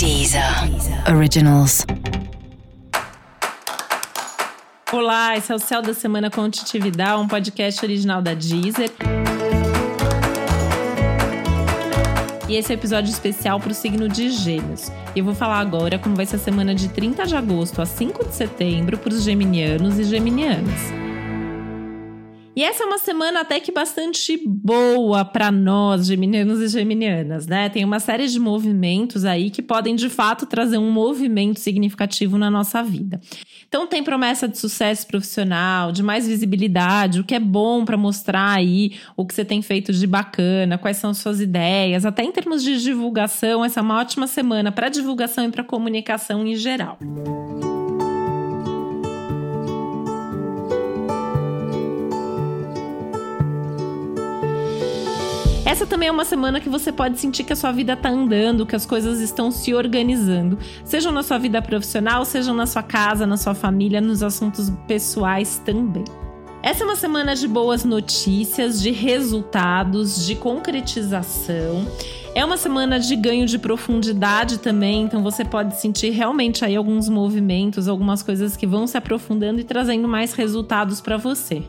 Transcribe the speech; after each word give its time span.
Deezer 0.00 0.42
Originals. 1.14 1.84
Olá, 4.90 5.36
esse 5.36 5.52
é 5.52 5.54
o 5.54 5.58
Céu 5.58 5.82
da 5.82 5.92
Semana 5.92 6.30
com 6.30 6.48
Titividade, 6.48 7.20
um 7.20 7.28
podcast 7.28 7.84
original 7.84 8.22
da 8.22 8.32
Deezer. 8.32 8.90
E 12.48 12.56
esse 12.56 12.72
é 12.72 12.74
um 12.74 12.78
episódio 12.78 13.10
especial 13.10 13.60
para 13.60 13.72
o 13.72 13.74
signo 13.74 14.08
de 14.08 14.30
Gêmeos. 14.30 14.90
E 15.14 15.18
eu 15.18 15.24
vou 15.26 15.34
falar 15.34 15.58
agora 15.58 15.98
como 15.98 16.16
vai 16.16 16.24
ser 16.24 16.36
a 16.36 16.38
semana 16.38 16.74
de 16.74 16.88
30 16.88 17.26
de 17.26 17.36
agosto 17.36 17.82
a 17.82 17.84
5 17.84 18.24
de 18.24 18.34
setembro 18.34 18.96
para 18.96 19.12
os 19.12 19.22
geminianos 19.22 19.98
e 19.98 20.04
geminianas. 20.04 21.09
E 22.60 22.62
essa 22.62 22.84
é 22.84 22.86
uma 22.86 22.98
semana 22.98 23.40
até 23.40 23.58
que 23.58 23.72
bastante 23.72 24.38
boa 24.46 25.24
para 25.24 25.50
nós, 25.50 26.06
geminianos 26.06 26.60
e 26.60 26.68
geminianas, 26.68 27.46
né? 27.46 27.70
Tem 27.70 27.82
uma 27.86 27.98
série 27.98 28.28
de 28.28 28.38
movimentos 28.38 29.24
aí 29.24 29.48
que 29.48 29.62
podem 29.62 29.96
de 29.96 30.10
fato 30.10 30.44
trazer 30.44 30.76
um 30.76 30.90
movimento 30.90 31.58
significativo 31.58 32.36
na 32.36 32.50
nossa 32.50 32.82
vida. 32.82 33.18
Então 33.66 33.86
tem 33.86 34.04
promessa 34.04 34.46
de 34.46 34.58
sucesso 34.58 35.06
profissional, 35.06 35.90
de 35.90 36.02
mais 36.02 36.28
visibilidade, 36.28 37.20
o 37.20 37.24
que 37.24 37.34
é 37.34 37.40
bom 37.40 37.82
para 37.82 37.96
mostrar 37.96 38.50
aí 38.50 38.92
o 39.16 39.24
que 39.24 39.32
você 39.32 39.42
tem 39.42 39.62
feito 39.62 39.90
de 39.90 40.06
bacana, 40.06 40.76
quais 40.76 40.98
são 40.98 41.14
suas 41.14 41.40
ideias, 41.40 42.04
até 42.04 42.22
em 42.22 42.30
termos 42.30 42.62
de 42.62 42.78
divulgação, 42.82 43.64
essa 43.64 43.80
é 43.80 43.82
uma 43.82 43.98
ótima 43.98 44.26
semana 44.26 44.70
para 44.70 44.90
divulgação 44.90 45.46
e 45.46 45.50
para 45.50 45.64
comunicação 45.64 46.46
em 46.46 46.56
geral. 46.56 46.98
Essa 55.70 55.86
também 55.86 56.08
é 56.08 56.12
uma 56.12 56.24
semana 56.24 56.58
que 56.58 56.68
você 56.68 56.90
pode 56.90 57.20
sentir 57.20 57.44
que 57.44 57.52
a 57.52 57.56
sua 57.56 57.70
vida 57.70 57.96
tá 57.96 58.08
andando, 58.08 58.66
que 58.66 58.74
as 58.74 58.84
coisas 58.84 59.20
estão 59.20 59.52
se 59.52 59.72
organizando, 59.72 60.58
sejam 60.84 61.12
na 61.12 61.22
sua 61.22 61.38
vida 61.38 61.62
profissional, 61.62 62.24
sejam 62.24 62.52
na 62.52 62.66
sua 62.66 62.82
casa, 62.82 63.24
na 63.24 63.36
sua 63.36 63.54
família, 63.54 64.00
nos 64.00 64.20
assuntos 64.20 64.68
pessoais 64.88 65.62
também. 65.64 66.02
Essa 66.60 66.82
é 66.82 66.86
uma 66.86 66.96
semana 66.96 67.36
de 67.36 67.46
boas 67.46 67.84
notícias, 67.84 68.82
de 68.82 68.90
resultados, 68.90 70.26
de 70.26 70.34
concretização. 70.34 71.86
É 72.32 72.44
uma 72.44 72.56
semana 72.56 73.00
de 73.00 73.16
ganho 73.16 73.44
de 73.44 73.58
profundidade 73.58 74.58
também, 74.58 75.02
então 75.02 75.20
você 75.20 75.44
pode 75.44 75.80
sentir 75.80 76.10
realmente 76.10 76.64
aí 76.64 76.76
alguns 76.76 77.08
movimentos, 77.08 77.88
algumas 77.88 78.22
coisas 78.22 78.56
que 78.56 78.68
vão 78.68 78.86
se 78.86 78.96
aprofundando 78.96 79.60
e 79.60 79.64
trazendo 79.64 80.06
mais 80.06 80.32
resultados 80.32 81.00
para 81.00 81.16
você. 81.16 81.64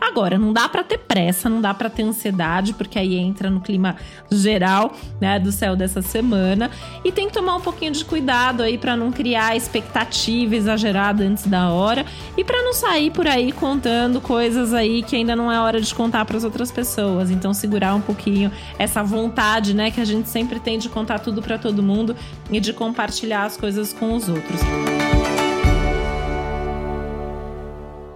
Agora, 0.00 0.38
não 0.38 0.52
dá 0.52 0.68
para 0.68 0.82
ter 0.82 0.98
pressa, 0.98 1.48
não 1.48 1.60
dá 1.60 1.74
para 1.74 1.90
ter 1.90 2.02
ansiedade, 2.02 2.72
porque 2.72 2.98
aí 2.98 3.16
entra 3.16 3.50
no 3.50 3.60
clima 3.60 3.96
geral, 4.30 4.94
né, 5.20 5.38
do 5.38 5.52
céu 5.52 5.76
dessa 5.76 6.00
semana, 6.00 6.70
e 7.04 7.12
tem 7.12 7.26
que 7.26 7.34
tomar 7.34 7.56
um 7.56 7.60
pouquinho 7.60 7.92
de 7.92 8.04
cuidado 8.04 8.62
aí 8.62 8.78
para 8.78 8.96
não 8.96 9.12
criar 9.12 9.56
expectativa 9.56 10.54
exagerada 10.56 11.24
antes 11.24 11.46
da 11.46 11.70
hora 11.70 12.04
e 12.36 12.44
para 12.44 12.62
não 12.62 12.72
sair 12.72 13.10
por 13.10 13.26
aí 13.26 13.52
contando 13.52 14.20
coisas 14.20 14.72
aí 14.72 15.02
que 15.02 15.16
ainda 15.16 15.34
não 15.34 15.50
é 15.50 15.60
hora 15.60 15.80
de 15.80 15.94
contar 15.94 16.24
para 16.24 16.36
as 16.36 16.44
outras 16.44 16.70
pessoas. 16.70 17.30
Então, 17.30 17.52
segurar 17.52 17.94
um 17.94 18.00
pouquinho 18.00 18.50
essa 18.78 19.02
vontade, 19.02 19.74
né, 19.74 19.90
que 19.98 20.02
a 20.02 20.04
gente 20.04 20.28
sempre 20.28 20.60
tem 20.60 20.78
de 20.78 20.88
contar 20.88 21.18
tudo 21.18 21.42
para 21.42 21.58
todo 21.58 21.82
mundo 21.82 22.14
e 22.52 22.60
de 22.60 22.72
compartilhar 22.72 23.42
as 23.42 23.56
coisas 23.56 23.92
com 23.92 24.14
os 24.14 24.28
outros. 24.28 24.60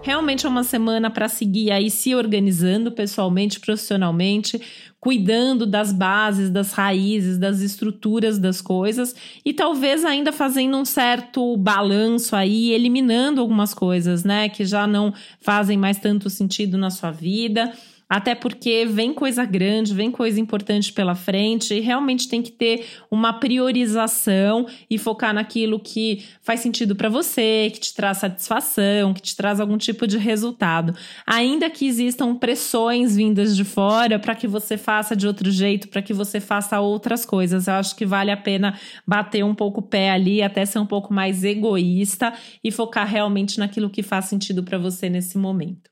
Realmente 0.00 0.47
é 0.47 0.48
uma 0.48 0.62
semana 0.62 1.10
para 1.10 1.28
seguir 1.28 1.72
aí 1.72 1.91
se 1.91 2.14
organizando 2.14 2.92
pessoalmente, 2.92 3.58
profissionalmente, 3.58 4.60
cuidando 5.00 5.66
das 5.66 5.92
bases, 5.92 6.50
das 6.50 6.72
raízes, 6.72 7.36
das 7.36 7.60
estruturas 7.60 8.38
das 8.38 8.60
coisas 8.60 9.16
e 9.44 9.53
talvez 9.53 10.05
ainda 10.05 10.30
fazendo 10.30 10.77
um 10.77 10.84
certo 10.84 11.56
balanço 11.56 12.36
aí, 12.36 12.70
eliminando 12.70 13.41
algumas 13.41 13.75
coisas, 13.75 14.22
né, 14.22 14.48
que 14.48 14.64
já 14.64 14.86
não 14.86 15.12
fazem 15.41 15.77
mais 15.77 15.98
tanto 15.98 16.30
sentido 16.30 16.78
na 16.78 16.91
sua 16.91 17.10
vida 17.10 17.72
até 18.12 18.34
porque 18.34 18.84
vem 18.84 19.15
coisa 19.15 19.43
grande, 19.43 19.95
vem 19.95 20.11
coisa 20.11 20.39
importante 20.39 20.93
pela 20.93 21.15
frente, 21.15 21.73
e 21.73 21.81
realmente 21.81 22.28
tem 22.28 22.43
que 22.43 22.53
ter 22.53 22.84
uma 23.11 23.33
priorização 23.33 24.67
e 24.91 24.99
focar 24.99 25.33
naquilo 25.33 25.81
que 25.81 26.22
faz 26.43 26.61
sentido 26.61 26.95
para 26.95 27.09
você, 27.09 27.71
que 27.72 27.81
te 27.81 27.95
traz 27.95 28.19
satisfação, 28.19 29.15
que 29.15 29.22
te 29.22 29.34
traz 29.34 29.61
algum 29.61 29.78
tipo 29.78 30.06
de 30.06 30.19
resultado. 30.19 30.95
Ainda 31.27 31.71
que 31.71 31.87
existam 31.87 32.34
pressões 32.34 33.17
vindas 33.17 33.56
de 33.56 33.65
fora 33.65 34.19
para 34.19 34.34
que 34.34 34.47
você 34.47 34.77
faça 34.77 35.17
de 35.17 35.27
outro 35.27 35.51
jeito, 35.51 35.89
para 35.89 36.03
que 36.03 36.12
você 36.12 36.39
faça 36.39 36.78
outras 36.81 37.25
coisas. 37.25 37.67
Eu 37.67 37.75
acho 37.77 37.97
que 37.97 38.05
vale 38.05 38.31
a 38.31 38.37
pena 38.37 38.78
bater 39.06 39.43
um 39.43 39.55
pouco 39.55 39.81
o 39.81 39.83
pé 39.83 40.11
ali, 40.11 40.43
até 40.43 40.67
ser 40.67 40.81
um 40.81 40.87
pouco 40.87 41.15
mais 41.15 41.43
egoísta 41.45 42.34
e 42.62 42.71
focar 42.71 43.09
realmente 43.09 43.59
naquilo 43.59 43.89
que 43.89 44.03
faz 44.03 44.27
sentido 44.27 44.62
para 44.62 44.77
você 44.77 45.09
nesse 45.09 45.39
momento. 45.39 45.91